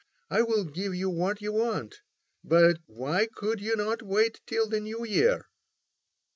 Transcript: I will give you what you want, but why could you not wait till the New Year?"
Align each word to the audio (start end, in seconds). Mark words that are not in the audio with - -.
I 0.31 0.41
will 0.41 0.63
give 0.63 0.95
you 0.95 1.11
what 1.11 1.43
you 1.43 1.51
want, 1.53 1.97
but 2.43 2.79
why 2.87 3.27
could 3.27 3.61
you 3.61 3.75
not 3.75 4.01
wait 4.01 4.41
till 4.47 4.67
the 4.67 4.79
New 4.79 5.05
Year?" 5.05 5.45